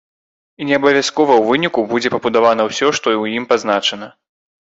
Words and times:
І 0.63 0.69
не 0.69 0.73
абавязкова 0.77 1.33
ў 1.37 1.43
выніку 1.49 1.79
будзе 1.91 2.09
пабудавана 2.15 2.67
ўсё, 2.69 2.87
што 3.01 3.05
ў 3.21 3.43
ім 3.43 3.47
пазначана. 3.53 4.07